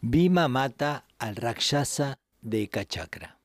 [0.00, 3.40] Bhima mata al Rakshasa de Ekachakra.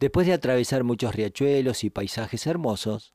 [0.00, 3.12] Después de atravesar muchos riachuelos y paisajes hermosos,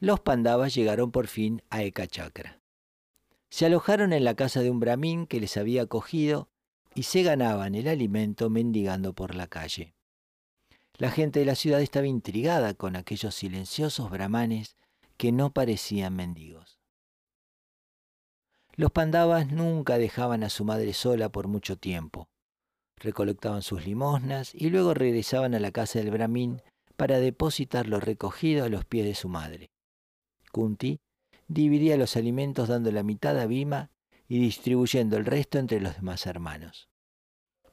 [0.00, 2.60] los pandavas llegaron por fin a Ekachakra.
[3.48, 6.48] Se alojaron en la casa de un brahmin que les había acogido
[6.96, 9.94] y se ganaban el alimento mendigando por la calle.
[10.98, 14.76] La gente de la ciudad estaba intrigada con aquellos silenciosos brahmanes
[15.16, 16.73] que no parecían mendigos.
[18.76, 22.28] Los pandavas nunca dejaban a su madre sola por mucho tiempo.
[22.96, 26.60] Recolectaban sus limosnas y luego regresaban a la casa del brahmin
[26.96, 29.70] para depositar lo recogido a los pies de su madre.
[30.50, 30.98] Kunti
[31.48, 33.90] dividía los alimentos dando la mitad a Bhima
[34.28, 36.88] y distribuyendo el resto entre los demás hermanos.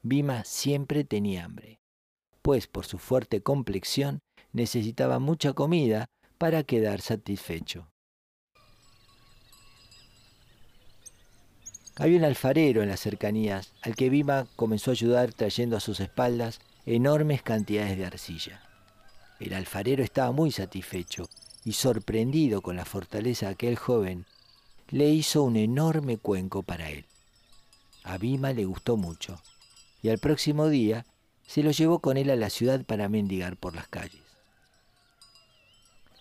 [0.03, 1.79] Bhima siempre tenía hambre,
[2.41, 4.19] pues por su fuerte complexión
[4.52, 6.07] necesitaba mucha comida
[6.38, 7.91] para quedar satisfecho.
[11.97, 16.00] Había un alfarero en las cercanías, al que Bima comenzó a ayudar trayendo a sus
[16.00, 18.61] espaldas enormes cantidades de arcilla.
[19.39, 21.30] El alfarero estaba muy satisfecho
[21.66, 24.25] y sorprendido con la fortaleza de aquel joven,
[24.89, 27.06] le hizo un enorme cuenco para él.
[28.03, 29.42] A Bima le gustó mucho,
[30.02, 31.05] y al próximo día
[31.45, 34.22] se lo llevó con él a la ciudad para mendigar por las calles.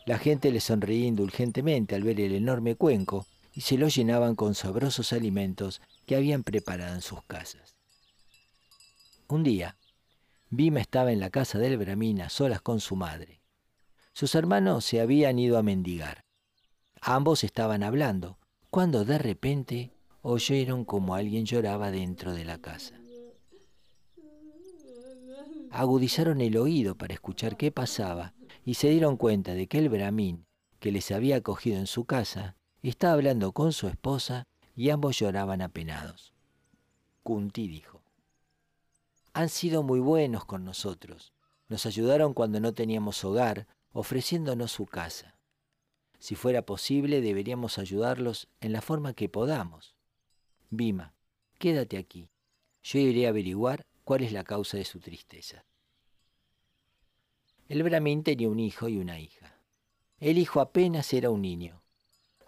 [0.04, 3.26] La gente le sonreía indulgentemente al ver el enorme cuenco
[3.60, 7.76] y se lo llenaban con sabrosos alimentos que habían preparado en sus casas.
[9.28, 9.76] Un día,
[10.48, 13.42] Bima estaba en la casa del Brahmin a solas con su madre.
[14.14, 16.24] Sus hermanos se habían ido a mendigar.
[17.02, 18.38] Ambos estaban hablando,
[18.70, 22.98] cuando de repente oyeron como alguien lloraba dentro de la casa.
[25.70, 28.32] Agudizaron el oído para escuchar qué pasaba
[28.64, 30.46] y se dieron cuenta de que el Brahmin,
[30.78, 32.56] que les había acogido en su casa,
[32.88, 36.32] estaba hablando con su esposa y ambos lloraban apenados.
[37.22, 38.02] Kunti dijo,
[39.34, 41.34] Han sido muy buenos con nosotros.
[41.68, 45.36] Nos ayudaron cuando no teníamos hogar, ofreciéndonos su casa.
[46.18, 49.94] Si fuera posible, deberíamos ayudarlos en la forma que podamos.
[50.70, 51.14] Bima,
[51.58, 52.30] quédate aquí.
[52.82, 55.64] Yo iré a averiguar cuál es la causa de su tristeza.
[57.68, 59.60] El Brahmin tenía un hijo y una hija.
[60.18, 61.82] El hijo apenas era un niño.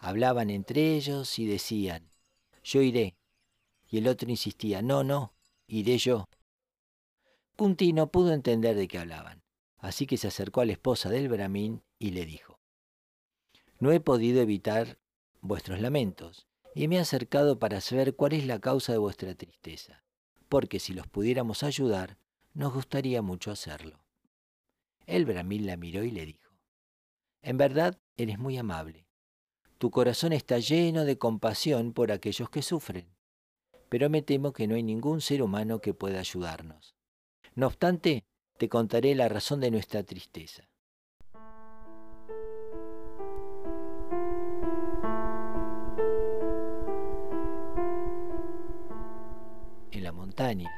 [0.05, 2.11] Hablaban entre ellos y decían,
[2.65, 3.15] yo iré.
[3.89, 5.33] Y el otro insistía, no, no,
[5.69, 6.29] iré yo.
[7.55, 9.45] Kunti no pudo entender de qué hablaban,
[9.79, 12.59] así que se acercó a la esposa del Brahmin y le dijo,
[13.79, 14.99] no he podido evitar
[15.41, 20.03] vuestros lamentos y me he acercado para saber cuál es la causa de vuestra tristeza,
[20.49, 22.19] porque si los pudiéramos ayudar,
[22.55, 24.05] nos gustaría mucho hacerlo.
[25.07, 26.51] El Brahmin la miró y le dijo,
[27.41, 29.07] en verdad eres muy amable
[29.83, 33.09] tu corazón está lleno de compasión por aquellos que sufren,
[33.89, 36.95] pero me temo que no hay ningún ser humano que pueda ayudarnos.
[37.57, 38.23] No obstante,
[38.59, 40.69] te contaré la razón de nuestra tristeza.
[49.91, 50.71] En la montaña,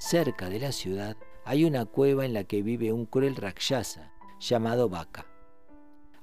[0.00, 4.88] cerca de la ciudad, hay una cueva en la que vive un cruel rakshasa llamado
[4.88, 5.31] Baka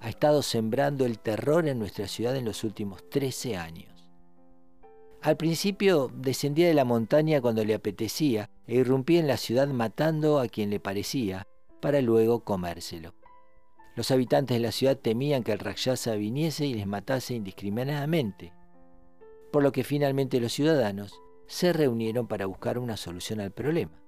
[0.02, 3.94] ha estado sembrando el terror en nuestra ciudad en los últimos 13 años.
[5.22, 10.40] Al principio descendía de la montaña cuando le apetecía e irrumpía en la ciudad matando
[10.40, 11.46] a quien le parecía,
[11.82, 13.14] para luego comérselo.
[13.96, 18.54] Los habitantes de la ciudad temían que el Rakshasa viniese y les matase indiscriminadamente,
[19.52, 24.02] por lo que finalmente los ciudadanos se reunieron para buscar una solución al problema,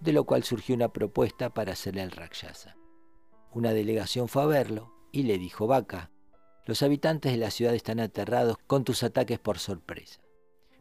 [0.00, 2.76] de lo cual surgió una propuesta para hacerle al Rakshasa.
[3.52, 6.10] Una delegación fue a verlo y le dijo, Vaca,
[6.66, 10.20] los habitantes de la ciudad están aterrados con tus ataques por sorpresa.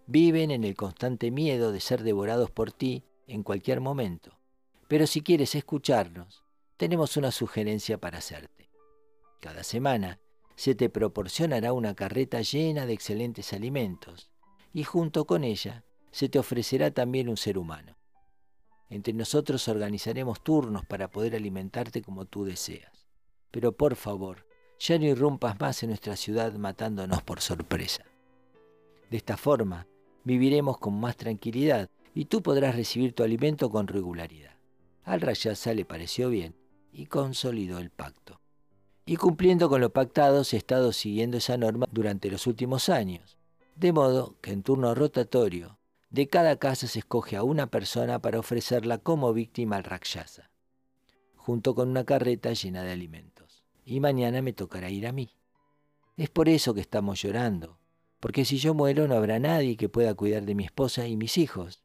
[0.08, 4.40] Viven en el constante miedo de ser devorados por ti en cualquier momento.
[4.88, 6.44] Pero si quieres escucharnos,
[6.78, 8.72] tenemos una sugerencia para hacerte.
[9.40, 10.20] Cada semana
[10.56, 14.32] se te proporcionará una carreta llena de excelentes alimentos
[14.74, 17.98] y junto con ella se te ofrecerá también un ser humano.
[18.90, 23.03] Entre nosotros organizaremos turnos para poder alimentarte como tú deseas
[23.54, 24.48] pero por favor,
[24.80, 28.04] ya no irrumpas más en nuestra ciudad matándonos por sorpresa.
[29.12, 29.86] De esta forma,
[30.24, 34.58] viviremos con más tranquilidad y tú podrás recibir tu alimento con regularidad.
[35.04, 36.56] Al Rayasa le pareció bien
[36.92, 38.42] y consolidó el pacto.
[39.06, 43.38] Y cumpliendo con lo pactado, se ha estado siguiendo esa norma durante los últimos años,
[43.76, 45.78] de modo que en turno rotatorio,
[46.10, 50.50] de cada casa se escoge a una persona para ofrecerla como víctima al Rakshasa,
[51.36, 53.43] junto con una carreta llena de alimentos
[53.86, 55.30] y mañana me tocará ir a mí.
[56.18, 57.78] Es por eso que estamos llorando,
[58.20, 61.38] porque si yo muero no habrá nadie que pueda cuidar de mi esposa y mis
[61.38, 61.84] hijos.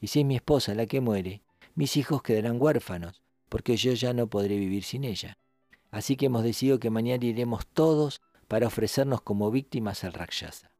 [0.00, 1.42] Y si es mi esposa la que muere,
[1.74, 5.38] mis hijos quedarán huérfanos, porque yo ya no podré vivir sin ella.
[5.90, 10.72] Así que hemos decidido que mañana iremos todos para ofrecernos como víctimas al Rakshasa.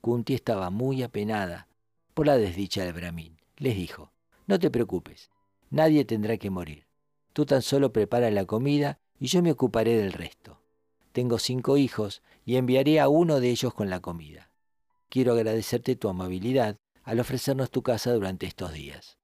[0.00, 1.68] Kunti estaba muy apenada
[2.14, 3.38] por la desdicha del Brahmin.
[3.56, 4.12] Les dijo,
[4.46, 5.30] no te preocupes,
[5.70, 6.86] nadie tendrá que morir.
[7.32, 10.60] Tú tan solo prepara la comida y yo me ocuparé del resto.
[11.12, 14.50] Tengo cinco hijos y enviaré a uno de ellos con la comida.
[15.08, 19.18] Quiero agradecerte tu amabilidad al ofrecernos tu casa durante estos días.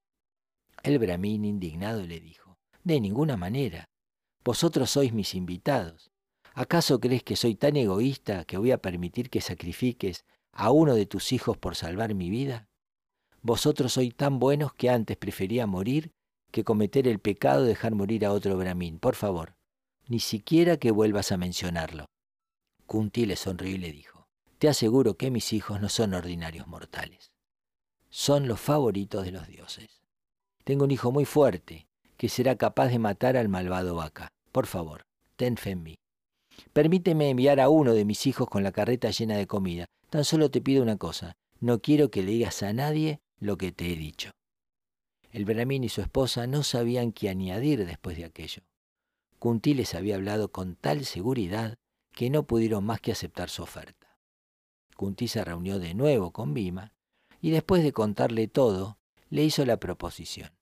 [0.83, 3.85] El Brahmin, indignado, le dijo, De ninguna manera.
[4.45, 6.11] Vosotros sois mis invitados.
[6.55, 11.07] ¿Acaso crees que soy tan egoísta que voy a permitir que sacrifiques a uno de
[11.07, 12.69] tus hijos por salvar mi vida?
[13.43, 16.13] Vosotros sois tan buenos que antes prefería morir
[16.51, 18.99] que cometer el pecado de dejar morir a otro Brahmin.
[18.99, 19.57] Por favor,
[20.09, 22.07] ni siquiera que vuelvas a mencionarlo.
[22.87, 24.27] Kunti le sonrió y le dijo,
[24.59, 27.33] Te aseguro que mis hijos no son ordinarios mortales.
[28.11, 30.03] Son los favoritos de los dioses.
[30.65, 34.29] Tengo un hijo muy fuerte, que será capaz de matar al malvado vaca.
[34.53, 35.03] Por favor,
[35.37, 35.99] ten fe en mí.
[36.73, 39.87] Permíteme enviar a uno de mis hijos con la carreta llena de comida.
[40.11, 41.33] Tan solo te pido una cosa.
[41.61, 44.31] No quiero que le digas a nadie lo que te he dicho.
[45.31, 48.63] El Brahmin y su esposa no sabían qué añadir después de aquello.
[49.43, 51.75] Kunti les había hablado con tal seguridad
[52.13, 54.17] que no pudieron más que aceptar su oferta.
[54.97, 56.95] Kunti se reunió de nuevo con Bima
[57.41, 59.01] y después de contarle todo,
[59.31, 60.53] le hizo la proposición.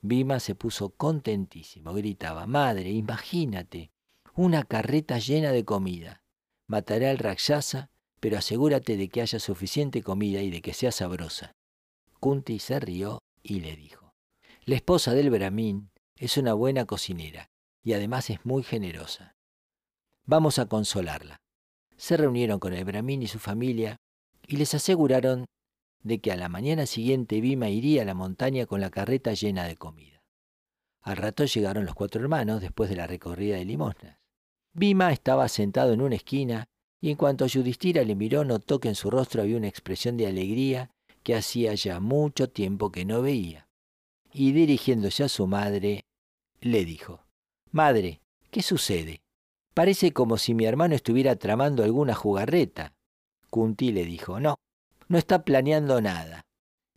[0.00, 3.92] Bima se puso contentísimo, gritaba, Madre, imagínate,
[4.34, 6.24] una carreta llena de comida.
[6.66, 11.54] Mataré al Rakshasa, pero asegúrate de que haya suficiente comida y de que sea sabrosa.
[12.18, 14.12] Kunti se rió y le dijo,
[14.64, 17.51] La esposa del Brahmin es una buena cocinera
[17.82, 19.36] y además es muy generosa.
[20.24, 21.40] Vamos a consolarla.
[21.96, 23.96] Se reunieron con el Brahmin y su familia
[24.46, 25.46] y les aseguraron
[26.02, 29.64] de que a la mañana siguiente Bima iría a la montaña con la carreta llena
[29.64, 30.22] de comida.
[31.00, 34.18] Al rato llegaron los cuatro hermanos después de la recorrida de limosnas.
[34.72, 36.66] Bima estaba sentado en una esquina
[37.00, 40.28] y en cuanto Yudhishthira le miró notó que en su rostro había una expresión de
[40.28, 40.90] alegría
[41.22, 43.68] que hacía ya mucho tiempo que no veía.
[44.32, 46.04] Y dirigiéndose a su madre,
[46.60, 47.21] le dijo,
[47.72, 48.20] Madre,
[48.50, 49.22] ¿qué sucede?
[49.72, 52.92] Parece como si mi hermano estuviera tramando alguna jugarreta.
[53.48, 54.56] Kunti le dijo, no,
[55.08, 56.42] no está planeando nada.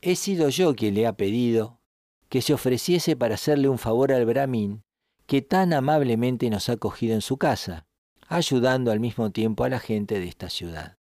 [0.01, 1.79] He sido yo quien le ha pedido
[2.27, 4.81] que se ofreciese para hacerle un favor al Brahmin,
[5.25, 7.85] que tan amablemente nos ha cogido en su casa,
[8.27, 10.97] ayudando al mismo tiempo a la gente de esta ciudad.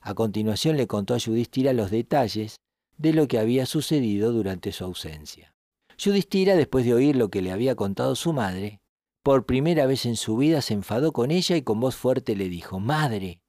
[0.00, 2.56] A continuación le contó a Yudhishthira los detalles
[2.96, 5.52] de lo que había sucedido durante su ausencia.
[5.98, 8.79] Yudhishthira, después de oír lo que le había contado su madre,
[9.22, 12.48] por primera vez en su vida se enfadó con ella y con voz fuerte le
[12.48, 13.40] dijo, Madre,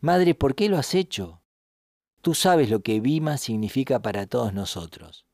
[0.00, 1.42] Madre, ¿por qué lo has hecho?
[2.20, 5.26] Tú sabes lo que Bima significa para todos nosotros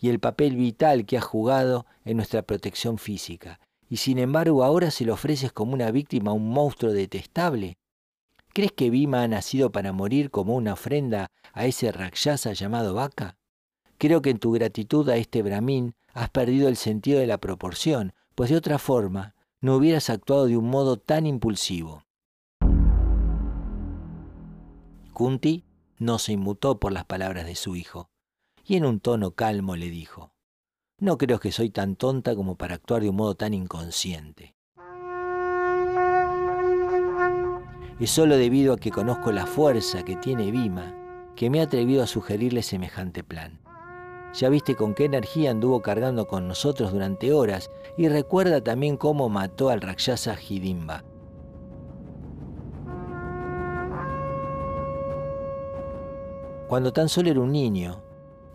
[0.00, 4.90] y el papel vital que ha jugado en nuestra protección física, y sin embargo ahora
[4.90, 7.78] se lo ofreces como una víctima a un monstruo detestable.
[8.52, 13.36] ¿Crees que Bima ha nacido para morir como una ofrenda a ese Rakshasa llamado vaca?
[13.98, 18.12] Creo que en tu gratitud a este Brahmin has perdido el sentido de la proporción,
[18.34, 22.04] pues de otra forma no hubieras actuado de un modo tan impulsivo.
[25.12, 25.64] Kunti
[25.98, 28.08] no se inmutó por las palabras de su hijo,
[28.64, 30.32] y en un tono calmo le dijo,
[30.98, 34.54] No creo que soy tan tonta como para actuar de un modo tan inconsciente.
[37.98, 40.94] Es solo debido a que conozco la fuerza que tiene Bima
[41.34, 43.60] que me he atrevido a sugerirle semejante plan.
[44.38, 49.28] Ya viste con qué energía anduvo cargando con nosotros durante horas y recuerda también cómo
[49.28, 51.02] mató al Rakshasa Hidimba.
[56.68, 58.00] Cuando tan solo era un niño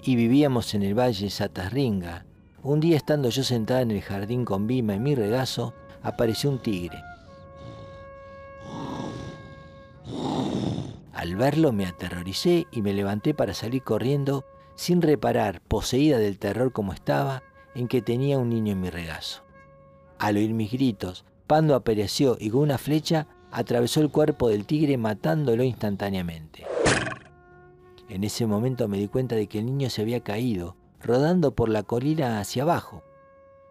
[0.02, 2.26] y vivíamos en el valle Satasringa,
[2.62, 6.60] un día estando yo sentada en el jardín con Bima en mi regazo, apareció un
[6.60, 7.04] tigre.
[11.12, 16.72] Al verlo me aterroricé y me levanté para salir corriendo sin reparar, poseída del terror
[16.72, 17.44] como estaba,
[17.76, 19.44] en que tenía un niño en mi regazo.
[20.20, 24.98] Al oír mis gritos, Pando apareció y con una flecha atravesó el cuerpo del tigre
[24.98, 26.66] matándolo instantáneamente.
[28.10, 31.70] En ese momento me di cuenta de que el niño se había caído, rodando por
[31.70, 33.04] la colina hacia abajo.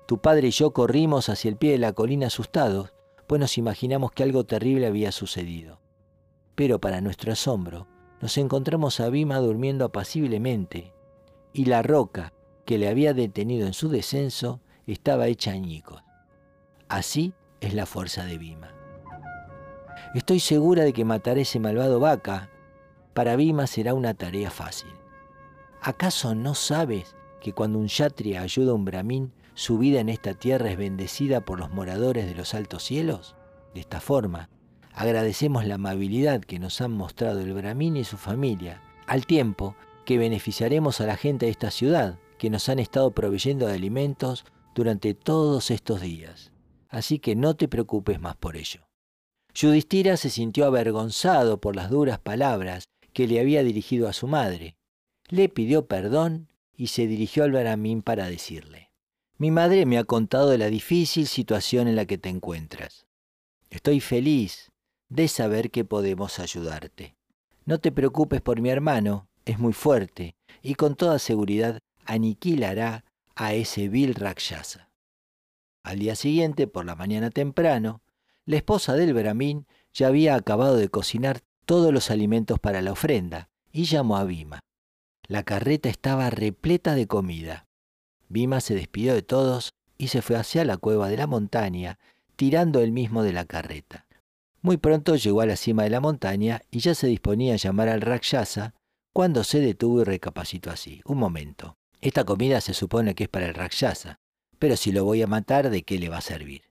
[0.06, 2.92] Tu padre y yo corrimos hacia el pie de la colina asustados,
[3.26, 5.80] pues nos imaginamos que algo terrible había sucedido.
[6.54, 7.86] Pero para nuestro asombro,
[8.22, 10.94] nos encontramos a Bima durmiendo apaciblemente,
[11.52, 12.32] y la roca
[12.64, 16.02] que le había detenido en su descenso estaba hecha añicos.
[16.88, 18.72] Así es la fuerza de Bima.
[20.14, 22.48] Estoy segura de que mataré ese malvado vaca,
[23.12, 24.92] para Bhima será una tarea fácil.
[25.82, 30.34] ¿Acaso no sabes que cuando un yatria ayuda a un brahmin, su vida en esta
[30.34, 33.34] tierra es bendecida por los moradores de los altos cielos?
[33.74, 34.48] De esta forma,
[34.94, 40.18] agradecemos la amabilidad que nos han mostrado el brahmin y su familia, al tiempo que
[40.18, 44.44] beneficiaremos a la gente de esta ciudad, que nos han estado proveyendo de alimentos
[44.74, 46.50] durante todos estos días.
[46.88, 48.80] Así que no te preocupes más por ello.
[49.54, 54.76] Yudhishthira se sintió avergonzado por las duras palabras que le había dirigido a su madre.
[55.28, 58.90] Le pidió perdón y se dirigió al Baramín para decirle,
[59.38, 63.06] Mi madre me ha contado de la difícil situación en la que te encuentras.
[63.70, 64.71] Estoy feliz
[65.12, 67.14] de saber que podemos ayudarte.
[67.66, 73.04] No te preocupes por mi hermano, es muy fuerte y con toda seguridad aniquilará
[73.34, 74.90] a ese vil Rakshasa.
[75.82, 78.00] Al día siguiente, por la mañana temprano,
[78.46, 83.50] la esposa del Brahmin ya había acabado de cocinar todos los alimentos para la ofrenda
[83.70, 84.60] y llamó a Bima.
[85.28, 87.66] La carreta estaba repleta de comida.
[88.28, 91.98] Bima se despidió de todos y se fue hacia la cueva de la montaña,
[92.36, 94.06] tirando él mismo de la carreta.
[94.62, 97.88] Muy pronto llegó a la cima de la montaña y ya se disponía a llamar
[97.88, 98.74] al Rakshasa
[99.12, 101.02] cuando se detuvo y recapacitó así.
[101.04, 101.74] Un momento.
[102.00, 104.20] Esta comida se supone que es para el Rakshasa,
[104.60, 106.62] pero si lo voy a matar, ¿de qué le va a servir?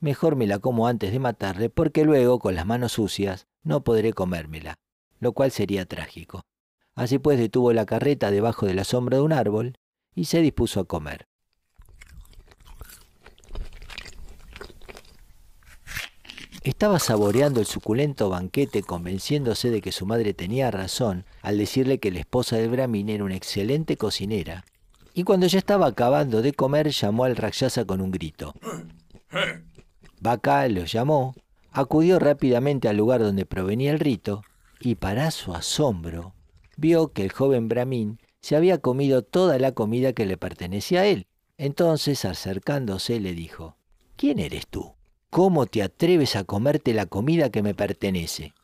[0.00, 4.14] Mejor me la como antes de matarle, porque luego, con las manos sucias, no podré
[4.14, 4.76] comérmela,
[5.20, 6.42] lo cual sería trágico.
[6.94, 9.76] Así pues detuvo la carreta debajo de la sombra de un árbol
[10.14, 11.26] y se dispuso a comer.
[16.66, 22.10] Estaba saboreando el suculento banquete convenciéndose de que su madre tenía razón al decirle que
[22.10, 24.64] la esposa de Brahmin era una excelente cocinera,
[25.14, 28.52] y cuando ya estaba acabando de comer llamó al Rakshasa con un grito.
[30.20, 31.36] Baka lo llamó,
[31.70, 34.42] acudió rápidamente al lugar donde provenía el rito,
[34.80, 36.34] y para su asombro
[36.76, 41.06] vio que el joven Brahmin se había comido toda la comida que le pertenecía a
[41.06, 41.28] él.
[41.58, 43.76] Entonces, acercándose, le dijo,
[44.16, 44.95] ¿Quién eres tú?
[45.36, 48.54] ¿Cómo te atreves a comerte la comida que me pertenece?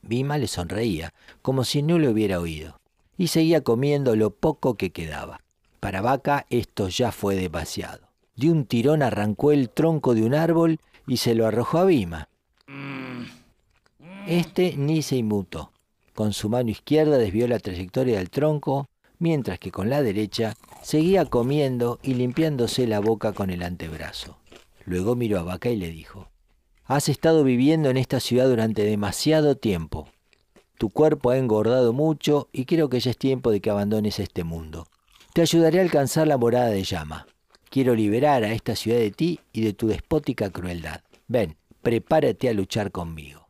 [0.00, 1.12] Bima le sonreía,
[1.42, 2.80] como si no lo hubiera oído,
[3.18, 5.42] y seguía comiendo lo poco que quedaba.
[5.78, 8.08] Para Vaca esto ya fue demasiado.
[8.34, 12.30] De un tirón arrancó el tronco de un árbol y se lo arrojó a Bima.
[14.26, 15.70] Este ni se inmutó.
[16.14, 21.26] Con su mano izquierda desvió la trayectoria del tronco, mientras que con la derecha seguía
[21.26, 24.38] comiendo y limpiándose la boca con el antebrazo.
[24.84, 26.28] Luego miró a Vaca y le dijo,
[26.84, 30.08] Has estado viviendo en esta ciudad durante demasiado tiempo.
[30.78, 34.42] Tu cuerpo ha engordado mucho y creo que ya es tiempo de que abandones este
[34.42, 34.88] mundo.
[35.32, 37.26] Te ayudaré a alcanzar la morada de llama.
[37.70, 41.00] Quiero liberar a esta ciudad de ti y de tu despótica crueldad.
[41.28, 43.48] Ven, prepárate a luchar conmigo.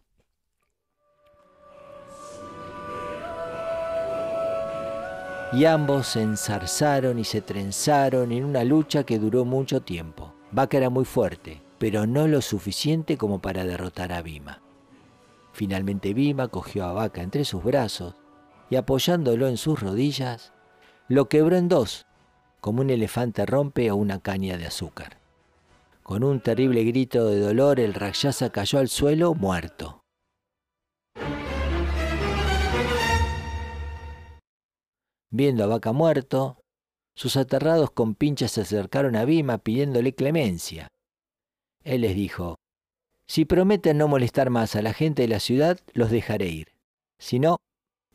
[5.52, 10.32] Y ambos se enzarzaron y se trenzaron en una lucha que duró mucho tiempo.
[10.52, 14.61] Vaca era muy fuerte, pero no lo suficiente como para derrotar a Bima.
[15.52, 18.14] Finalmente Bima cogió a Vaca entre sus brazos
[18.68, 20.52] y apoyándolo en sus rodillas,
[21.09, 22.06] lo quebró en dos,
[22.61, 25.16] como un elefante rompe o una caña de azúcar.
[26.02, 30.02] Con un terrible grito de dolor, el Rakshasa cayó al suelo muerto.
[35.30, 36.62] Viendo a Vaca muerto,
[37.14, 40.88] sus aterrados compinches se acercaron a Bima pidiéndole clemencia.
[41.85, 42.57] Él les dijo,
[43.26, 46.73] Si prometen no molestar más a la gente de la ciudad, los dejaré ir.
[47.19, 47.57] Si no,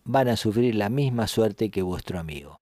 [0.04, 2.58] van a sufrir la misma suerte que vuestro amigo.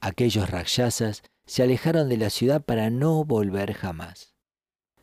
[0.00, 4.34] Aquellos rakshasas se alejaron de la ciudad para no volver jamás.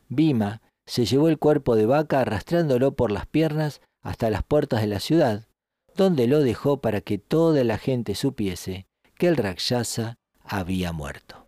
[0.09, 4.87] Bima se llevó el cuerpo de vaca arrastrándolo por las piernas hasta las puertas de
[4.87, 5.47] la ciudad,
[5.95, 11.47] donde lo dejó para que toda la gente supiese que el rakshasa había muerto.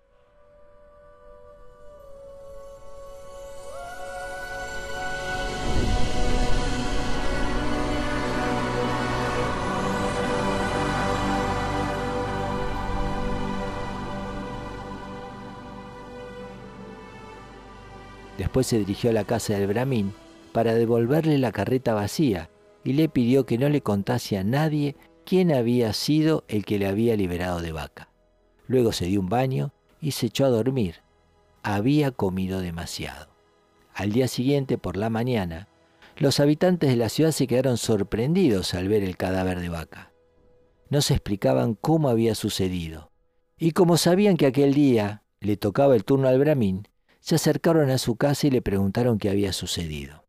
[18.39, 20.13] Después se dirigió a la casa del Brahmin
[20.53, 22.49] para devolverle la carreta vacía
[22.85, 26.87] y le pidió que no le contase a nadie quién había sido el que le
[26.87, 28.08] había liberado de vaca.
[28.69, 30.97] Luego se dio un baño y se echó a dormir.
[31.63, 33.27] Había comido demasiado.
[33.95, 35.67] Al día siguiente, por la mañana,
[36.17, 40.11] los habitantes de la ciudad se quedaron sorprendidos al ver el cadáver de vaca.
[40.91, 43.11] No se explicaban cómo había sucedido.
[43.57, 46.87] Y como sabían que aquel día le tocaba el turno al Brahmin,
[47.21, 50.25] se acercaron a su casa y le preguntaron qué había sucedido.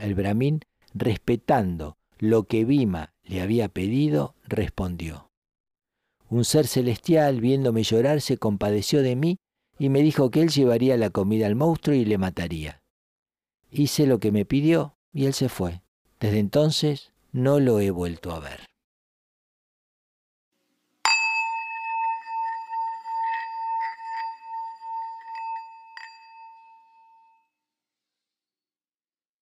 [0.00, 0.62] El Brahmin,
[0.94, 5.27] respetando lo que Bima le había pedido, respondió.
[6.30, 9.38] Un ser celestial, viéndome llorar, se compadeció de mí
[9.78, 12.82] y me dijo que él llevaría la comida al monstruo y le mataría.
[13.70, 15.82] Hice lo que me pidió y él se fue.
[16.20, 18.66] Desde entonces no lo he vuelto a ver.